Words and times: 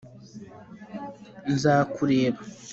nzakureba 1.53 2.41